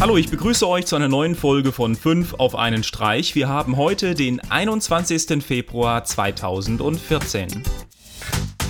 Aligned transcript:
Hallo, 0.00 0.16
ich 0.16 0.30
begrüße 0.30 0.66
euch 0.66 0.86
zu 0.86 0.96
einer 0.96 1.08
neuen 1.08 1.34
Folge 1.34 1.72
von 1.72 1.94
5 1.94 2.32
auf 2.38 2.54
einen 2.54 2.82
Streich. 2.84 3.34
Wir 3.34 3.50
haben 3.50 3.76
heute 3.76 4.14
den 4.14 4.40
21. 4.40 5.44
Februar 5.44 6.04
2014. 6.04 7.62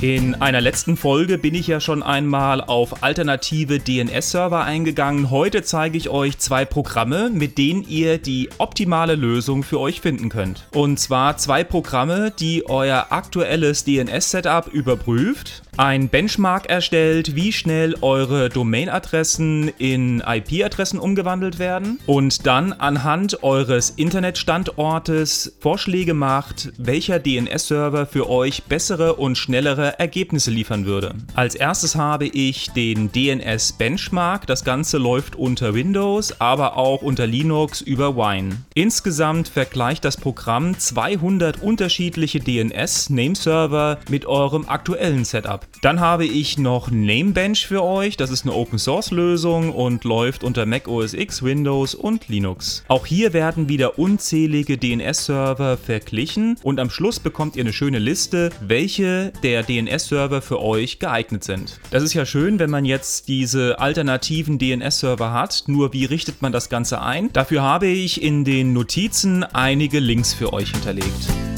In 0.00 0.34
einer 0.36 0.62
letzten 0.62 0.96
Folge 0.96 1.36
bin 1.36 1.54
ich 1.54 1.66
ja 1.66 1.78
schon 1.78 2.02
einmal 2.02 2.62
auf 2.62 3.02
alternative 3.02 3.80
DNS-Server 3.80 4.64
eingegangen. 4.64 5.28
Heute 5.30 5.62
zeige 5.62 5.98
ich 5.98 6.08
euch 6.08 6.38
zwei 6.38 6.64
Programme, 6.64 7.28
mit 7.28 7.58
denen 7.58 7.86
ihr 7.86 8.16
die 8.16 8.48
optimale 8.56 9.14
Lösung 9.14 9.62
für 9.62 9.78
euch 9.78 10.00
finden 10.00 10.30
könnt. 10.30 10.66
Und 10.72 10.98
zwar 10.98 11.36
zwei 11.36 11.64
Programme, 11.64 12.30
die 12.30 12.64
euer 12.66 13.08
aktuelles 13.10 13.84
DNS-Setup 13.84 14.68
überprüft 14.68 15.64
ein 15.80 16.10
Benchmark 16.10 16.68
erstellt, 16.68 17.36
wie 17.36 17.52
schnell 17.52 17.96
eure 18.02 18.50
Domainadressen 18.50 19.72
in 19.78 20.20
IP-Adressen 20.20 20.98
umgewandelt 20.98 21.58
werden 21.58 21.98
und 22.04 22.46
dann 22.46 22.74
anhand 22.74 23.42
eures 23.42 23.88
Internetstandortes 23.88 25.56
Vorschläge 25.58 26.12
macht, 26.12 26.70
welcher 26.76 27.18
DNS-Server 27.18 28.04
für 28.04 28.28
euch 28.28 28.64
bessere 28.64 29.14
und 29.14 29.38
schnellere 29.38 29.89
Ergebnisse 29.98 30.50
liefern 30.50 30.86
würde. 30.86 31.14
Als 31.34 31.54
erstes 31.54 31.96
habe 31.96 32.26
ich 32.26 32.70
den 32.70 33.10
DNS 33.10 33.72
Benchmark. 33.72 34.46
Das 34.46 34.64
Ganze 34.64 34.98
läuft 34.98 35.36
unter 35.36 35.74
Windows, 35.74 36.40
aber 36.40 36.76
auch 36.76 37.02
unter 37.02 37.26
Linux 37.26 37.80
über 37.80 38.16
Wine. 38.16 38.56
Insgesamt 38.74 39.48
vergleicht 39.48 40.04
das 40.04 40.16
Programm 40.16 40.78
200 40.78 41.62
unterschiedliche 41.62 42.40
DNS-Nameserver 42.40 43.98
mit 44.08 44.26
eurem 44.26 44.68
aktuellen 44.68 45.24
Setup. 45.24 45.66
Dann 45.82 46.00
habe 46.00 46.26
ich 46.26 46.58
noch 46.58 46.90
Namebench 46.90 47.66
für 47.66 47.82
euch. 47.82 48.16
Das 48.16 48.30
ist 48.30 48.44
eine 48.44 48.54
Open 48.54 48.78
Source 48.78 49.10
Lösung 49.10 49.72
und 49.72 50.04
läuft 50.04 50.44
unter 50.44 50.66
Mac 50.66 50.88
OS 50.88 51.14
X, 51.14 51.42
Windows 51.42 51.94
und 51.94 52.28
Linux. 52.28 52.84
Auch 52.88 53.06
hier 53.06 53.32
werden 53.32 53.68
wieder 53.68 53.98
unzählige 53.98 54.78
DNS-Server 54.78 55.76
verglichen 55.76 56.56
und 56.62 56.80
am 56.80 56.90
Schluss 56.90 57.20
bekommt 57.20 57.56
ihr 57.56 57.62
eine 57.62 57.72
schöne 57.72 57.98
Liste, 57.98 58.50
welche 58.60 59.32
der 59.42 59.62
DNS-Server 59.86 60.42
für 60.42 60.60
euch 60.60 60.98
geeignet 60.98 61.44
sind. 61.44 61.80
Das 61.90 62.02
ist 62.02 62.14
ja 62.14 62.26
schön, 62.26 62.58
wenn 62.58 62.70
man 62.70 62.84
jetzt 62.84 63.28
diese 63.28 63.78
alternativen 63.78 64.58
DNS-Server 64.58 65.32
hat. 65.32 65.64
Nur 65.66 65.92
wie 65.92 66.04
richtet 66.04 66.42
man 66.42 66.52
das 66.52 66.68
Ganze 66.68 67.00
ein? 67.00 67.32
Dafür 67.32 67.62
habe 67.62 67.86
ich 67.86 68.22
in 68.22 68.44
den 68.44 68.72
Notizen 68.72 69.44
einige 69.44 69.98
Links 69.98 70.34
für 70.34 70.52
euch 70.52 70.70
hinterlegt. 70.70 71.49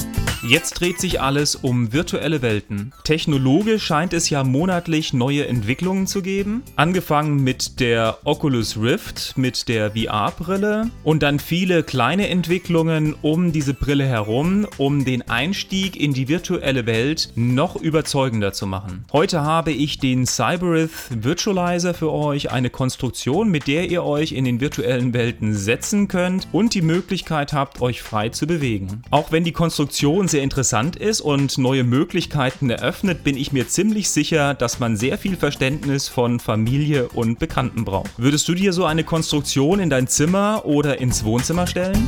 Jetzt 0.45 0.73
dreht 0.81 0.99
sich 0.99 1.21
alles 1.21 1.55
um 1.55 1.93
virtuelle 1.93 2.41
Welten. 2.41 2.91
Technologisch 3.05 3.81
scheint 3.81 4.11
es 4.11 4.29
ja 4.29 4.43
monatlich 4.43 5.13
neue 5.13 5.47
Entwicklungen 5.47 6.05
zu 6.05 6.21
geben. 6.21 6.63
Angefangen 6.75 7.45
mit 7.45 7.79
der 7.79 8.17
Oculus 8.25 8.75
Rift, 8.77 9.37
mit 9.37 9.69
der 9.69 9.91
VR-Brille 9.91 10.89
und 11.05 11.23
dann 11.23 11.39
viele 11.39 11.81
kleine 11.83 12.27
Entwicklungen 12.27 13.15
um 13.21 13.53
diese 13.53 13.73
Brille 13.73 14.05
herum, 14.05 14.67
um 14.77 15.05
den 15.05 15.21
Einstieg 15.29 15.95
in 15.95 16.13
die 16.13 16.27
virtuelle 16.27 16.85
Welt 16.85 17.29
noch 17.35 17.77
überzeugender 17.77 18.51
zu 18.51 18.67
machen. 18.67 19.05
Heute 19.13 19.43
habe 19.43 19.71
ich 19.71 19.99
den 19.99 20.25
Cyberith 20.25 20.91
Virtualizer 21.09 21.93
für 21.93 22.11
euch, 22.11 22.51
eine 22.51 22.69
Konstruktion, 22.69 23.49
mit 23.49 23.67
der 23.67 23.89
ihr 23.89 24.03
euch 24.03 24.33
in 24.33 24.43
den 24.43 24.59
virtuellen 24.59 25.13
Welten 25.13 25.53
setzen 25.53 26.09
könnt 26.09 26.49
und 26.51 26.73
die 26.73 26.81
Möglichkeit 26.81 27.53
habt, 27.53 27.79
euch 27.79 28.01
frei 28.01 28.27
zu 28.27 28.45
bewegen. 28.45 29.03
Auch 29.09 29.31
wenn 29.31 29.45
die 29.45 29.53
Konstruktion 29.53 30.27
sehr 30.33 30.41
interessant 30.41 30.95
ist 30.95 31.21
und 31.21 31.59
neue 31.59 31.83
Möglichkeiten 31.83 32.71
eröffnet, 32.71 33.23
bin 33.23 33.37
ich 33.37 33.51
mir 33.51 33.67
ziemlich 33.67 34.09
sicher, 34.09 34.55
dass 34.55 34.79
man 34.79 34.97
sehr 34.97 35.19
viel 35.19 35.37
Verständnis 35.37 36.07
von 36.07 36.39
Familie 36.39 37.07
und 37.09 37.37
Bekannten 37.37 37.85
braucht. 37.85 38.09
Würdest 38.17 38.47
du 38.47 38.55
dir 38.55 38.73
so 38.73 38.83
eine 38.85 39.03
Konstruktion 39.03 39.79
in 39.79 39.91
dein 39.91 40.07
Zimmer 40.07 40.65
oder 40.65 40.99
ins 40.99 41.23
Wohnzimmer 41.23 41.67
stellen? 41.67 42.07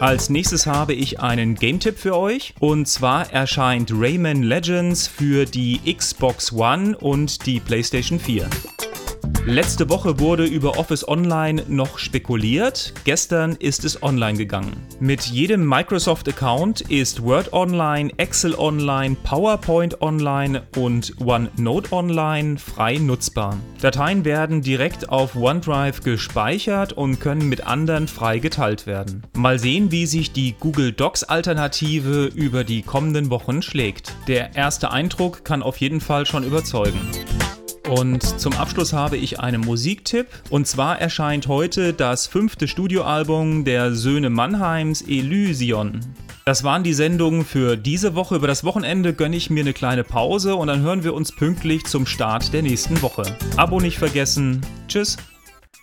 Als 0.00 0.28
nächstes 0.28 0.66
habe 0.66 0.92
ich 0.92 1.20
einen 1.20 1.54
Game-Tipp 1.54 1.98
für 1.98 2.18
euch. 2.18 2.52
Und 2.58 2.88
zwar 2.88 3.32
erscheint 3.32 3.92
Rayman 3.94 4.42
Legends 4.42 5.06
für 5.06 5.44
die 5.44 5.80
Xbox 5.96 6.52
One 6.52 6.98
und 6.98 7.46
die 7.46 7.60
PlayStation 7.60 8.18
4. 8.18 8.50
Letzte 9.48 9.88
Woche 9.88 10.18
wurde 10.18 10.44
über 10.44 10.76
Office 10.76 11.06
Online 11.06 11.62
noch 11.68 12.00
spekuliert. 12.00 12.92
Gestern 13.04 13.52
ist 13.52 13.84
es 13.84 14.02
online 14.02 14.36
gegangen. 14.36 14.72
Mit 14.98 15.22
jedem 15.22 15.64
Microsoft-Account 15.68 16.80
ist 16.80 17.22
Word 17.22 17.52
Online, 17.52 18.10
Excel 18.16 18.56
Online, 18.56 19.16
PowerPoint 19.22 20.02
Online 20.02 20.64
und 20.76 21.14
OneNote 21.24 21.92
Online 21.92 22.58
frei 22.58 22.98
nutzbar. 22.98 23.56
Dateien 23.80 24.24
werden 24.24 24.62
direkt 24.62 25.10
auf 25.10 25.36
OneDrive 25.36 26.00
gespeichert 26.00 26.92
und 26.94 27.20
können 27.20 27.48
mit 27.48 27.68
anderen 27.68 28.08
frei 28.08 28.40
geteilt 28.40 28.88
werden. 28.88 29.22
Mal 29.36 29.60
sehen, 29.60 29.92
wie 29.92 30.06
sich 30.06 30.32
die 30.32 30.56
Google 30.58 30.90
Docs-Alternative 30.90 32.32
über 32.34 32.64
die 32.64 32.82
kommenden 32.82 33.30
Wochen 33.30 33.62
schlägt. 33.62 34.12
Der 34.26 34.56
erste 34.56 34.90
Eindruck 34.90 35.44
kann 35.44 35.62
auf 35.62 35.76
jeden 35.76 36.00
Fall 36.00 36.26
schon 36.26 36.42
überzeugen. 36.42 36.98
Und 37.88 38.22
zum 38.40 38.52
Abschluss 38.54 38.92
habe 38.92 39.16
ich 39.16 39.38
einen 39.38 39.60
Musiktipp. 39.60 40.26
Und 40.50 40.66
zwar 40.66 41.00
erscheint 41.00 41.46
heute 41.46 41.92
das 41.92 42.26
fünfte 42.26 42.66
Studioalbum 42.66 43.64
der 43.64 43.94
Söhne 43.94 44.28
Mannheims 44.28 45.02
Elysion. 45.02 46.00
Das 46.44 46.64
waren 46.64 46.82
die 46.82 46.94
Sendungen 46.94 47.44
für 47.44 47.76
diese 47.76 48.14
Woche. 48.14 48.36
Über 48.36 48.46
das 48.46 48.64
Wochenende 48.64 49.14
gönne 49.14 49.36
ich 49.36 49.50
mir 49.50 49.60
eine 49.60 49.72
kleine 49.72 50.04
Pause 50.04 50.56
und 50.56 50.68
dann 50.68 50.80
hören 50.80 51.04
wir 51.04 51.14
uns 51.14 51.32
pünktlich 51.32 51.84
zum 51.84 52.06
Start 52.06 52.52
der 52.52 52.62
nächsten 52.62 53.00
Woche. 53.02 53.22
Abo 53.56 53.80
nicht 53.80 53.98
vergessen. 53.98 54.60
Tschüss. 54.88 55.16